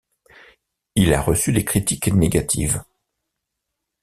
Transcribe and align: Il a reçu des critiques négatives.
Il 0.95 1.13
a 1.13 1.21
reçu 1.21 1.53
des 1.53 1.63
critiques 1.63 2.07
négatives. 2.11 2.81